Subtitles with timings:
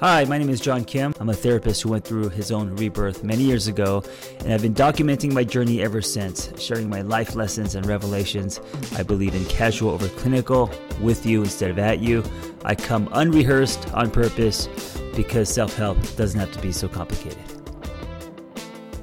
[0.00, 1.12] Hi, my name is John Kim.
[1.20, 4.02] I'm a therapist who went through his own rebirth many years ago,
[4.38, 8.60] and I've been documenting my journey ever since, sharing my life lessons and revelations.
[8.96, 10.70] I believe in casual over clinical,
[11.02, 12.24] with you instead of at you.
[12.64, 14.68] I come unrehearsed on purpose
[15.14, 17.44] because self help doesn't have to be so complicated.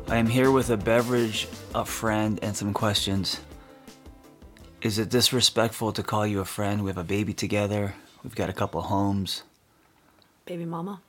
[0.07, 3.39] I am here with a beverage, a friend, and some questions.
[4.81, 6.83] Is it disrespectful to call you a friend?
[6.83, 7.93] We have a baby together,
[8.23, 9.43] we've got a couple homes.
[10.47, 11.01] Baby mama.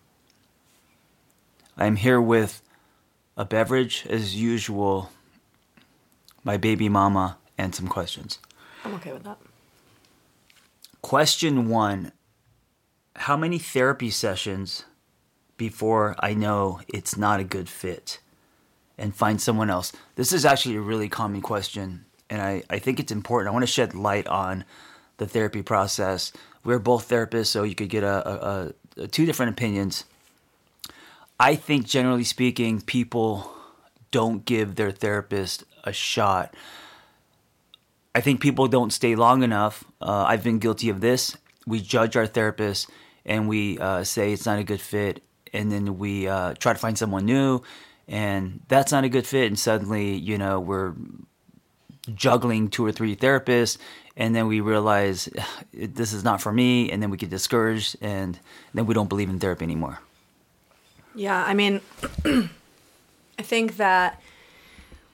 [1.76, 2.60] I'm here with
[3.36, 5.12] a beverage, as usual,
[6.42, 8.40] my baby mama, and some questions.
[8.84, 9.38] I'm okay with that.
[11.02, 12.10] Question one
[13.14, 14.82] How many therapy sessions
[15.56, 18.18] before I know it's not a good fit
[18.98, 19.92] and find someone else?
[20.16, 23.50] This is actually a really common question, and I, I think it's important.
[23.50, 24.64] I want to shed light on
[25.18, 26.32] the therapy process.
[26.64, 28.72] We're both therapists, so you could get a, a, a
[29.06, 30.04] two different opinions.
[31.38, 33.50] I think, generally speaking, people
[34.10, 36.54] don't give their therapist a shot.
[38.14, 39.84] I think people don't stay long enough.
[40.00, 41.36] Uh, I've been guilty of this.
[41.66, 42.90] We judge our therapist
[43.28, 46.78] and we uh, say it's not a good fit, and then we uh, try to
[46.78, 47.60] find someone new,
[48.08, 50.94] and that's not a good fit, and suddenly, you know, we're
[52.14, 53.76] juggling two or three therapists,
[54.18, 55.30] and then we realize
[55.72, 58.38] this is not for me, and then we get discouraged, and
[58.74, 60.00] then we don't believe in therapy anymore.
[61.14, 61.80] Yeah, I mean,
[62.24, 64.20] I think that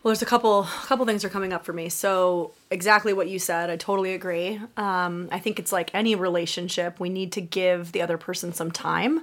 [0.02, 1.88] well, there's a couple a couple things are coming up for me.
[1.88, 4.60] So exactly what you said, I totally agree.
[4.76, 8.70] Um, I think it's like any relationship, we need to give the other person some
[8.70, 9.22] time.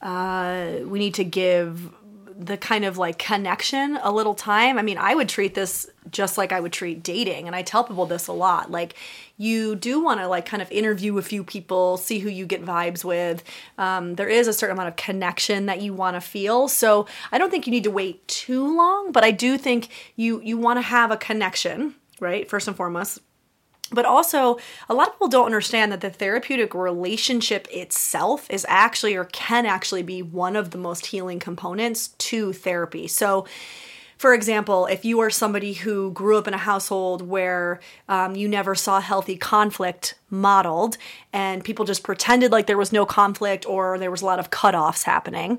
[0.00, 1.92] Uh, we need to give
[2.38, 4.78] the kind of like connection a little time.
[4.78, 7.46] I mean, I would treat this just like I would treat dating.
[7.46, 8.70] And I tell people this a lot.
[8.70, 8.94] Like,
[9.36, 12.64] you do want to like kind of interview a few people, see who you get
[12.64, 13.42] vibes with.
[13.78, 16.68] Um, there is a certain amount of connection that you want to feel.
[16.68, 20.42] So I don't think you need to wait too long, but I do think you
[20.42, 22.48] you want to have a connection, right?
[22.48, 23.20] First and foremost.
[23.92, 24.58] But also,
[24.88, 29.66] a lot of people don't understand that the therapeutic relationship itself is actually or can
[29.66, 33.08] actually be one of the most healing components to therapy.
[33.08, 33.46] So,
[34.20, 38.50] for example, if you are somebody who grew up in a household where um, you
[38.50, 40.98] never saw healthy conflict modeled
[41.32, 44.50] and people just pretended like there was no conflict or there was a lot of
[44.50, 45.58] cutoffs happening,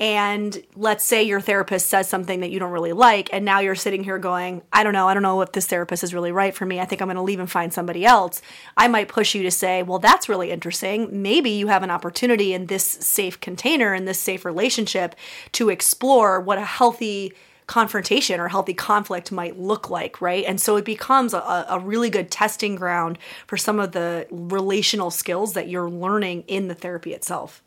[0.00, 3.76] and let's say your therapist says something that you don't really like and now you're
[3.76, 6.52] sitting here going i don't know i don't know if this therapist is really right
[6.52, 8.42] for me i think i'm going to leave and find somebody else
[8.76, 11.22] i might push you to say well that's really interesting.
[11.22, 15.14] Maybe you have an opportunity in this safe container in this safe relationship
[15.52, 17.32] to explore what a healthy
[17.66, 20.44] confrontation or healthy conflict might look like, right?
[20.44, 25.10] And so it becomes a, a, really good testing ground for some of the relational
[25.10, 27.62] skills that you're learning in the therapy itself.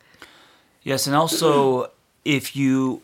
[0.82, 1.90] Yes, and also
[2.24, 3.02] if you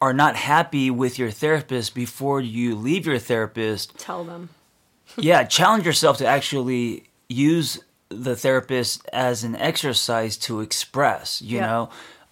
[0.00, 4.50] are not happy with your therapist before you leave your therapist, tell them.
[5.16, 11.66] yeah, challenge yourself to actually use the therapist as an exercise to express, you yeah.
[11.66, 11.90] know.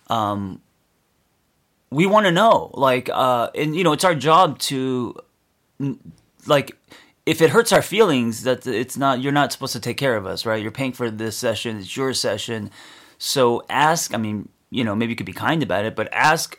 [0.08, 0.60] Um,
[1.92, 5.14] we want to know, like, uh, and you know, it's our job to,
[6.46, 6.76] like,
[7.26, 10.26] if it hurts our feelings, that it's not you're not supposed to take care of
[10.26, 10.60] us, right?
[10.60, 12.70] You're paying for this session; it's your session.
[13.18, 14.14] So ask.
[14.14, 16.58] I mean, you know, maybe you could be kind about it, but ask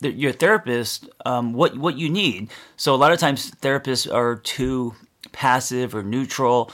[0.00, 2.50] the, your therapist um, what what you need.
[2.76, 4.94] So a lot of times therapists are too
[5.32, 6.72] passive or neutral,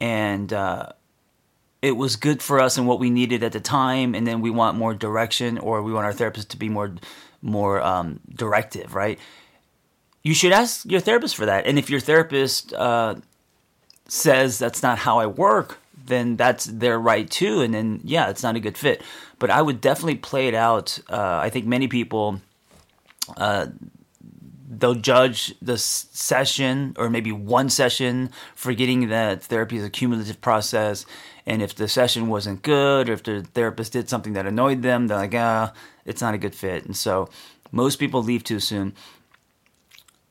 [0.00, 0.92] and uh,
[1.82, 4.50] it was good for us and what we needed at the time, and then we
[4.50, 6.94] want more direction, or we want our therapist to be more
[7.42, 9.18] more um, directive, right?
[10.22, 13.16] You should ask your therapist for that, and if your therapist uh,
[14.08, 15.78] says that's not how I work,
[16.08, 17.60] then that's their right too.
[17.60, 19.02] And then, yeah, it's not a good fit.
[19.38, 20.98] But I would definitely play it out.
[21.08, 22.40] Uh, I think many people,
[23.36, 23.66] uh,
[24.68, 31.06] they'll judge the session or maybe one session, forgetting that therapy is a cumulative process.
[31.46, 35.06] And if the session wasn't good, or if the therapist did something that annoyed them,
[35.06, 35.72] they're like, ah,
[36.08, 36.84] it's not a good fit.
[36.84, 37.28] And so
[37.70, 38.94] most people leave too soon.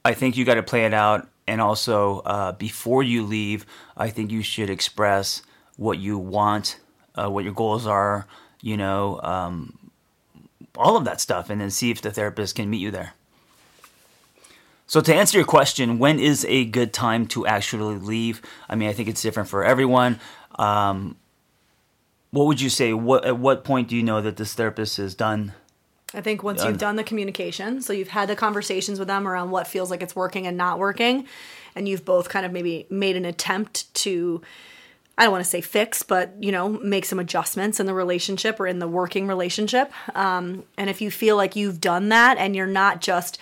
[0.03, 1.27] I think you got to play it out.
[1.47, 3.65] And also, uh, before you leave,
[3.95, 5.41] I think you should express
[5.77, 6.79] what you want,
[7.15, 8.27] uh, what your goals are,
[8.62, 9.77] you know, um,
[10.75, 13.13] all of that stuff, and then see if the therapist can meet you there.
[14.88, 18.41] So, to answer your question, when is a good time to actually leave?
[18.69, 20.19] I mean, I think it's different for everyone.
[20.57, 21.15] Um,
[22.31, 22.94] what would you say?
[22.94, 25.53] What at what point do you know that this therapist is done?
[26.13, 26.69] I think once done.
[26.69, 30.01] you've done the communication, so you've had the conversations with them around what feels like
[30.01, 31.27] it's working and not working,
[31.75, 34.42] and you've both kind of maybe made an attempt to
[35.18, 38.59] I don't want to say fix, but you know, make some adjustments in the relationship
[38.59, 39.92] or in the working relationship.
[40.15, 43.39] Um, and if you feel like you've done that and you're not just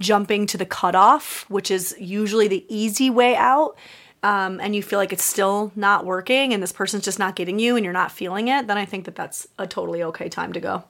[0.00, 3.76] jumping to the cutoff, which is usually the easy way out,
[4.22, 7.58] um, and you feel like it's still not working and this person's just not getting
[7.58, 10.54] you and you're not feeling it, then I think that that's a totally okay time
[10.54, 10.84] to go.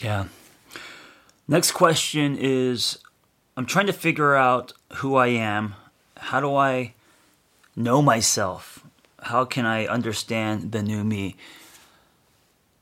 [0.00, 0.24] Yeah.
[1.48, 2.98] Next question is
[3.56, 5.74] I'm trying to figure out who I am.
[6.16, 6.94] How do I
[7.76, 8.76] know myself?
[9.26, 11.36] how can I understand the new me?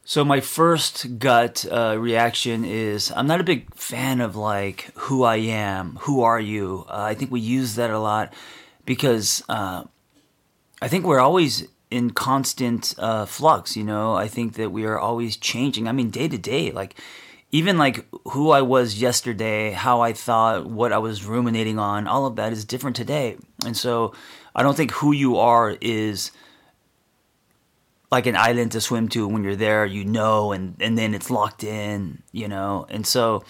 [0.04, 5.22] So my first gut uh, reaction is I'm not a big fan of like who
[5.22, 6.84] I am, who are you.
[6.88, 8.34] Uh, I think we use that a lot
[8.84, 9.84] because uh,
[10.82, 13.76] I think we're always in constant uh, flux.
[13.76, 15.88] You know, I think that we are always changing.
[15.88, 16.94] I mean, day to day, like
[17.54, 22.26] even like who I was yesterday, how I thought, what I was ruminating on, all
[22.26, 24.12] of that is different today, and so
[24.56, 26.32] I don't think who you are is
[28.10, 29.28] like an island to swim to.
[29.28, 32.86] When you're there you know and and then it's locked in you know?
[32.90, 33.44] And so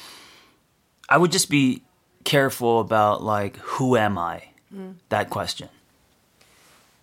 [1.08, 1.82] i would just be
[2.24, 4.48] careful about like who am i?
[4.74, 4.94] Mm.
[5.08, 5.68] that question.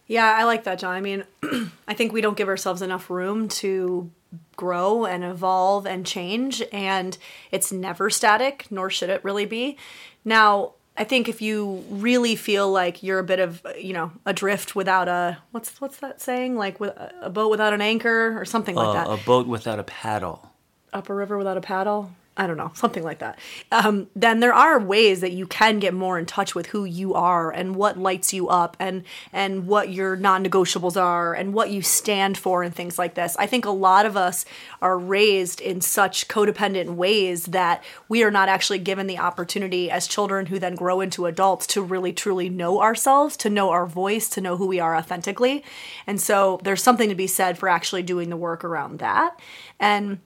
[0.07, 0.93] Yeah i like that john.
[0.93, 1.23] I mean
[1.87, 4.09] i think we don't give ourselves enough room to
[4.55, 7.17] grow and evolve and change and
[7.51, 9.77] it's never static nor should it really be
[10.23, 14.75] now I think if you really feel like you're a bit of you know adrift
[14.75, 18.75] without a what's what's that saying like with a boat without an anchor or something
[18.75, 19.07] like uh, that.
[19.09, 20.51] A boat without a paddle.
[20.93, 22.11] Up a river without a paddle.
[22.37, 23.37] I don't know, something like that.
[23.73, 27.13] Um, then there are ways that you can get more in touch with who you
[27.13, 31.81] are and what lights you up and and what your non-negotiables are and what you
[31.81, 33.35] stand for and things like this.
[33.37, 34.45] I think a lot of us
[34.81, 40.07] are raised in such codependent ways that we are not actually given the opportunity as
[40.07, 44.29] children who then grow into adults to really truly know ourselves, to know our voice,
[44.29, 45.65] to know who we are authentically.
[46.07, 49.37] And so there's something to be said for actually doing the work around that.
[49.81, 50.19] And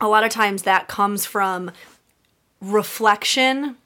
[0.00, 1.70] a lot of times that comes from
[2.60, 3.76] reflection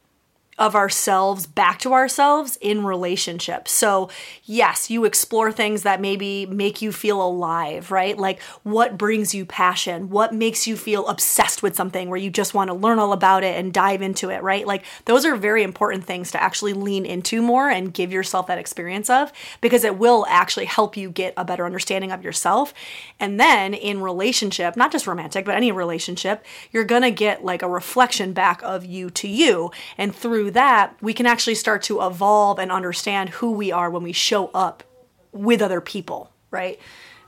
[0.58, 3.72] of ourselves back to ourselves in relationships.
[3.72, 4.08] So,
[4.44, 8.16] yes, you explore things that maybe make you feel alive, right?
[8.16, 10.10] Like what brings you passion?
[10.10, 13.42] What makes you feel obsessed with something where you just want to learn all about
[13.42, 14.66] it and dive into it, right?
[14.66, 18.58] Like those are very important things to actually lean into more and give yourself that
[18.58, 22.72] experience of because it will actually help you get a better understanding of yourself.
[23.18, 27.62] And then in relationship, not just romantic, but any relationship, you're going to get like
[27.62, 31.82] a reflection back of you to you and through through that, we can actually start
[31.85, 34.85] to evolve and understand who we are when we show up
[35.32, 36.79] with other people, right?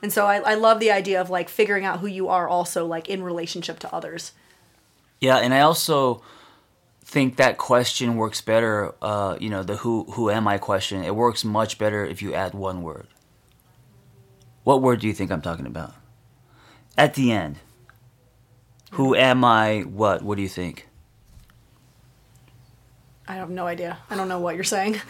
[0.02, 2.84] And so I, I love the idea of like figuring out who you are also
[2.84, 4.32] like in relationship to others.
[5.18, 6.22] Yeah, and I also
[7.06, 8.94] think that question works better.
[9.00, 11.02] Uh, you know, the who who am I question.
[11.02, 13.06] It works much better if you add one word.
[14.62, 15.94] What word do you think I'm talking about?
[16.98, 17.56] At the end.
[18.92, 19.80] Who am I?
[19.80, 20.20] What?
[20.20, 20.86] What do you think?
[23.28, 23.98] I have no idea.
[24.08, 25.00] I don't know what you're saying.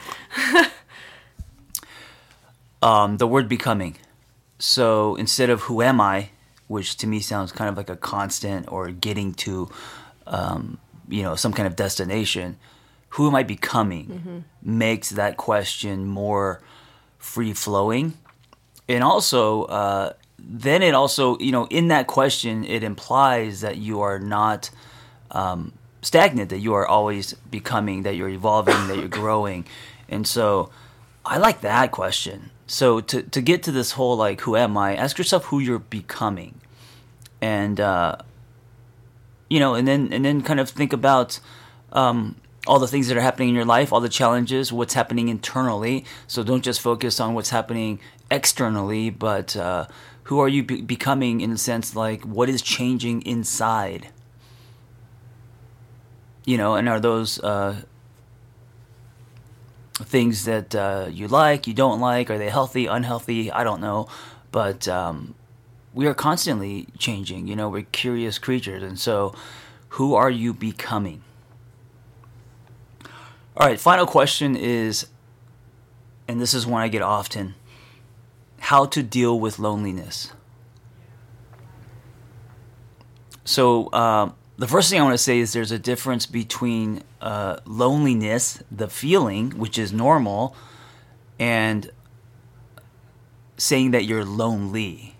[2.82, 3.96] um, the word becoming.
[4.58, 6.30] So instead of who am I,
[6.66, 9.70] which to me sounds kind of like a constant or getting to,
[10.26, 10.78] um,
[11.08, 12.56] you know, some kind of destination,
[13.10, 14.38] who am I becoming mm-hmm.
[14.78, 16.60] makes that question more
[17.18, 18.14] free flowing.
[18.88, 24.00] And also, uh, then it also, you know, in that question, it implies that you
[24.00, 24.70] are not
[25.30, 25.72] um,
[26.06, 29.66] stagnant, that you are always becoming, that you're evolving, that you're growing.
[30.08, 30.70] And so
[31.24, 32.50] I like that question.
[32.66, 34.94] So to, to get to this whole like, who am I?
[34.94, 36.60] Ask yourself who you're becoming.
[37.40, 38.16] And, uh,
[39.50, 41.40] you know, and then, and then kind of think about,
[41.92, 42.36] um,
[42.66, 46.04] all the things that are happening in your life, all the challenges, what's happening internally.
[46.26, 49.86] So don't just focus on what's happening externally, but uh,
[50.24, 54.08] who are you be- becoming in the sense like what is changing inside?
[56.46, 57.82] You know, and are those uh,
[59.96, 62.30] things that uh, you like, you don't like?
[62.30, 63.50] Are they healthy, unhealthy?
[63.52, 64.08] I don't know,
[64.52, 65.34] but um,
[65.92, 67.48] we are constantly changing.
[67.48, 69.34] You know, we're curious creatures, and so
[69.90, 71.22] who are you becoming?
[73.56, 75.06] All right, final question is,
[76.28, 77.54] and this is one I get often
[78.58, 80.32] how to deal with loneliness.
[83.44, 87.58] So, uh, the first thing I want to say is there's a difference between uh,
[87.66, 90.56] loneliness, the feeling, which is normal,
[91.38, 91.90] and
[93.58, 95.16] saying that you're lonely.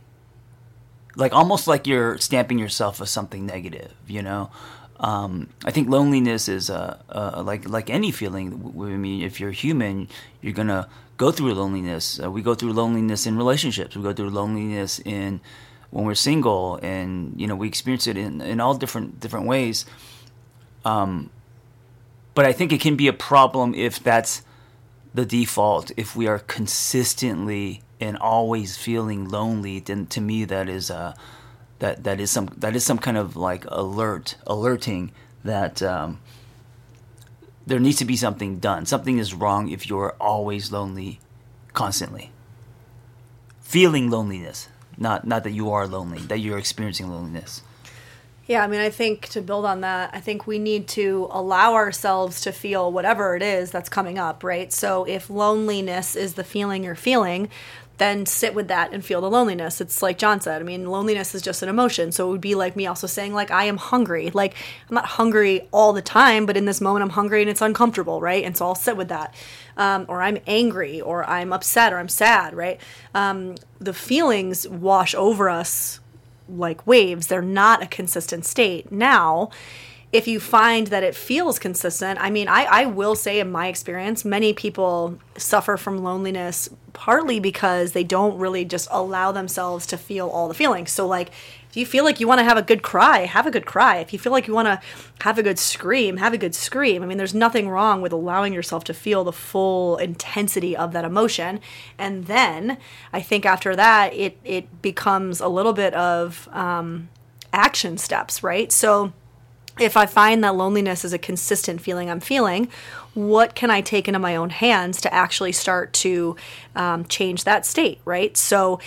[1.17, 4.51] Like almost like you're stamping yourself as something negative, you know?
[4.99, 8.73] Um, I think loneliness is uh, uh, like like any feeling.
[8.79, 10.09] I mean, if you're human,
[10.41, 10.89] you're gonna
[11.19, 12.19] go through loneliness.
[12.23, 13.95] Uh, we go through loneliness in relationships.
[13.95, 15.41] We go through loneliness in
[15.97, 19.87] when we're single, and you know we experience it in, in all different different ways.
[20.85, 21.31] Um,
[22.35, 24.43] but I think it can be a problem if that's
[25.15, 25.93] the default.
[25.97, 31.15] If we are consistently and always feeling lonely, then to me that is uh,
[31.79, 35.13] that that is some that is some kind of like alert alerting
[35.45, 36.21] that um,
[37.67, 38.85] there needs to be something done.
[38.85, 41.21] Something is wrong if you're always lonely,
[41.73, 42.33] constantly.
[43.63, 47.63] Feeling loneliness, not not that you are lonely, that you're experiencing loneliness.
[48.47, 51.75] Yeah, I mean, I think to build on that, I think we need to allow
[51.75, 54.73] ourselves to feel whatever it is that's coming up, right?
[54.73, 57.49] So if loneliness is the feeling you're feeling,
[57.99, 59.81] then sit with that and feel the loneliness.
[59.81, 60.61] It's like John said.
[60.61, 62.13] I mean, loneliness is just an emotion.
[62.13, 64.31] So it would be like me also saying, like, I am hungry.
[64.31, 64.55] Like,
[64.89, 68.21] I'm not hungry all the time, but in this moment, I'm hungry and it's uncomfortable,
[68.21, 68.45] right?
[68.45, 69.35] And so I'll sit with that.
[69.79, 72.81] Um, or I'm angry, or I'm upset, or I'm sad, right?
[73.15, 76.01] Um, the feelings wash over us
[76.49, 77.27] like waves.
[77.27, 78.91] They're not a consistent state.
[78.91, 79.51] Now,
[80.17, 83.69] if you find that it feels consistent, I mean, I, I will say in my
[83.69, 89.99] experience, many people suffer from loneliness partly because they don't really just allow themselves to
[89.99, 90.91] feel all the feelings.
[90.91, 91.29] So, like,
[91.69, 93.99] if you feel like you want to have a good cry, have a good cry.
[93.99, 94.81] If you feel like you want to
[95.21, 97.03] have a good scream, have a good scream.
[97.03, 101.05] I mean, there's nothing wrong with allowing yourself to feel the full intensity of that
[101.05, 101.61] emotion.
[101.99, 102.79] And then
[103.13, 107.11] I think after that, it, it becomes a little bit of um,
[107.53, 108.73] action steps, right?
[108.73, 109.13] So,
[109.79, 112.69] if I find that loneliness is a consistent feeling I'm feeling,
[113.15, 116.37] what can I take into my own hands to actually start to
[116.75, 118.37] um, change that state, right?
[118.37, 118.81] So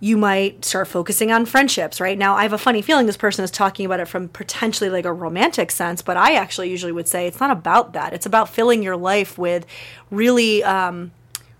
[0.00, 2.16] you might start focusing on friendships, right?
[2.16, 5.04] Now, I have a funny feeling this person is talking about it from potentially like
[5.04, 8.14] a romantic sense, but I actually usually would say it's not about that.
[8.14, 9.66] It's about filling your life with
[10.10, 10.64] really.
[10.64, 11.12] Um,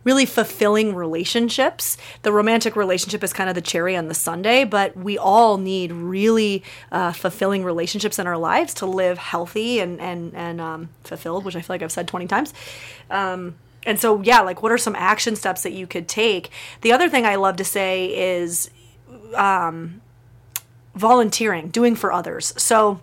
[0.04, 1.96] really fulfilling relationships.
[2.22, 5.92] The romantic relationship is kind of the cherry on the sundae, but we all need
[5.92, 11.44] really uh, fulfilling relationships in our lives to live healthy and and and um, fulfilled,
[11.44, 12.54] which I feel like I've said twenty times.
[13.10, 16.50] Um, and so, yeah, like what are some action steps that you could take?
[16.82, 18.70] The other thing I love to say is
[19.34, 20.00] um,
[20.94, 22.52] volunteering, doing for others.
[22.56, 23.00] So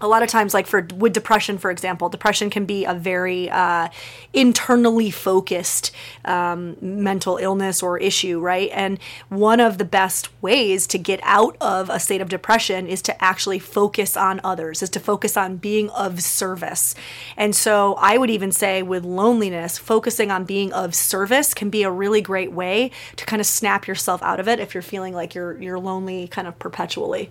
[0.00, 3.48] a lot of times like for with depression for example depression can be a very
[3.50, 3.88] uh,
[4.32, 5.90] internally focused
[6.24, 8.70] um, mental illness or issue right?
[8.72, 8.98] And
[9.28, 13.24] one of the best ways to get out of a state of depression is to
[13.24, 16.94] actually focus on others is to focus on being of service.
[17.36, 21.82] And so i would even say with loneliness focusing on being of service can be
[21.82, 25.14] a really great way to kind of snap yourself out of it if you're feeling
[25.14, 27.30] like you're you're lonely kind of perpetually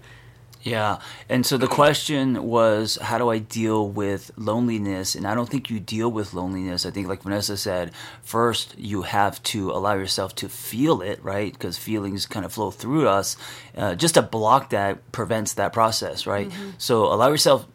[0.66, 0.98] yeah.
[1.30, 5.14] And so the question was, how do I deal with loneliness?
[5.14, 6.88] And I don't think you deal with loneliness.
[6.88, 7.92] I think, like Vanessa said,
[8.24, 11.54] first you have to allow yourself to feel it, right?
[11.54, 13.38] Because feelings kind of flow through us.
[13.78, 16.50] Uh, just a block that prevents that process, right?
[16.50, 16.72] Mm-hmm.
[16.80, 17.68] So allow yourself,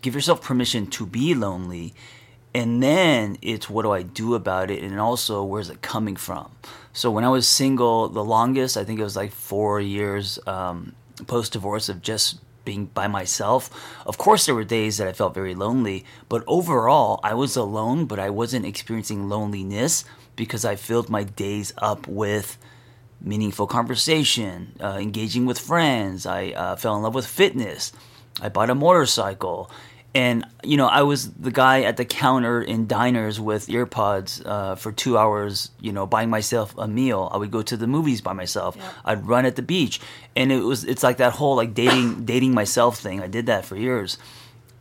[0.00, 1.92] give yourself permission to be lonely.
[2.54, 4.82] And then it's what do I do about it?
[4.82, 6.50] And also, where's it coming from?
[6.94, 10.38] So when I was single, the longest, I think it was like four years.
[10.46, 13.70] Um, post divorce of just being by myself.
[14.06, 18.06] Of course, there were days that I felt very lonely, but overall, I was alone,
[18.06, 20.04] but I wasn't experiencing loneliness
[20.36, 22.58] because I filled my days up with
[23.20, 26.26] meaningful conversation, uh, engaging with friends.
[26.26, 27.92] I uh, fell in love with fitness.
[28.40, 29.70] I bought a motorcycle
[30.14, 34.74] and you know i was the guy at the counter in diners with earpods uh,
[34.76, 37.28] for two hours you know buying myself a meal.
[37.32, 38.76] I would go to the movies by myself.
[38.76, 38.92] Yep.
[39.04, 40.00] i'd run at the beach.
[40.36, 43.20] And it was it's like that whole like dating dating myself thing.
[43.20, 44.18] I did that for years.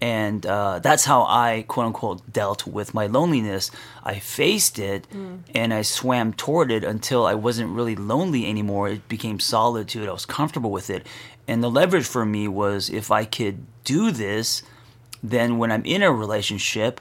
[0.02, 3.72] And uh, that's how i quote unquote dealt with my loneliness.
[4.04, 5.40] I faced it mm.
[5.56, 8.90] and i swam toward it until i wasn't really lonely anymore.
[8.90, 10.10] It became solitude.
[10.10, 11.08] I was comfortable with it.
[11.48, 14.64] And the leverage for me was if i could do this
[15.24, 17.00] then when I'm in a relationship,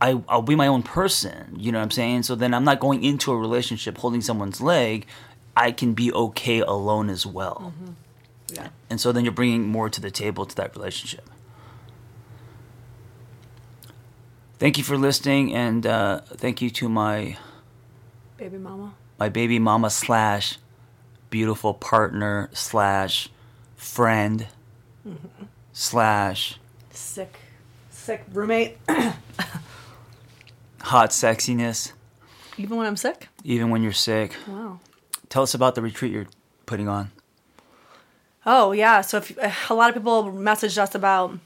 [0.00, 1.54] I, I'll be my own person.
[1.58, 2.24] You know what I'm saying?
[2.24, 5.06] So then I'm not going into a relationship holding someone's leg.
[5.56, 7.72] I can be okay alone as well.
[7.76, 7.92] Mm-hmm.
[8.54, 8.68] Yeah.
[8.90, 11.28] And so then you're bringing more to the table to that relationship.
[14.58, 17.36] Thank you for listening, and uh, thank you to my
[18.36, 20.58] baby mama, my baby mama slash
[21.28, 23.28] beautiful partner slash
[23.76, 24.46] friend
[25.06, 25.44] mm-hmm.
[25.72, 26.58] slash
[26.96, 27.38] sick,
[27.90, 28.78] sick roommate.
[30.80, 31.92] Hot sexiness.
[32.56, 33.28] Even when I'm sick?
[33.42, 34.36] Even when you're sick.
[34.46, 34.80] Wow.
[35.28, 36.28] Tell us about the retreat you're
[36.66, 37.10] putting on.
[38.46, 39.00] Oh yeah.
[39.00, 41.38] So if eh, a lot of people messaged us about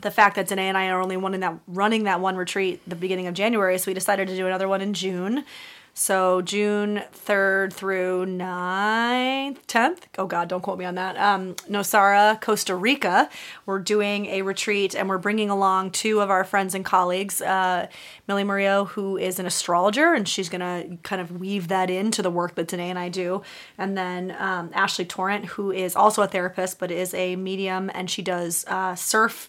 [0.00, 2.80] the fact that Danae and I are only one in that running that one retreat
[2.86, 5.44] the beginning of January, so we decided to do another one in June.
[5.92, 9.98] So June 3rd through 9th, 10th.
[10.18, 11.16] Oh God, don't quote me on that.
[11.16, 13.28] Um, Nosara, Costa Rica.
[13.66, 17.42] We're doing a retreat and we're bringing along two of our friends and colleagues.
[17.42, 17.88] Uh,
[18.28, 22.22] Millie Murillo, who is an astrologer, and she's going to kind of weave that into
[22.22, 23.42] the work that Danae and I do.
[23.76, 28.08] And then um, Ashley Torrent, who is also a therapist, but is a medium, and
[28.08, 29.48] she does uh, surf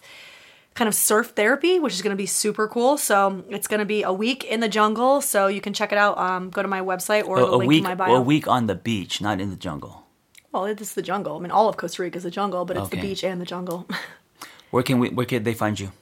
[0.74, 2.96] kind of surf therapy, which is going to be super cool.
[2.96, 5.20] So it's going to be a week in the jungle.
[5.20, 6.16] So you can check it out.
[6.18, 8.16] Um, go to my website or A, the a week, in my bio.
[8.16, 10.06] a week on the beach, not in the jungle.
[10.52, 11.36] Well, it's the jungle.
[11.36, 13.00] I mean, all of Costa Rica is the jungle, but it's Okay.
[13.00, 13.86] the beach and the jungle.
[14.70, 15.08] Where can we?
[15.10, 15.92] Where can they find you?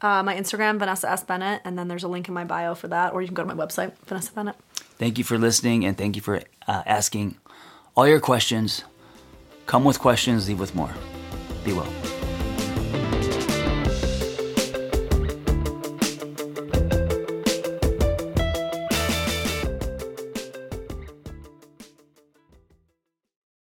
[0.00, 1.24] uh, my Instagram, Vanessa S.
[1.24, 3.42] Bennett, and then there's a link in my bio for that, or you can go
[3.42, 4.54] to my website, Vanessa Bennett.
[4.98, 7.36] Thank you for listening, and thank you for uh, asking
[7.96, 8.84] all your questions.
[9.66, 10.92] Come with questions, leave with more.
[11.64, 12.13] Be well.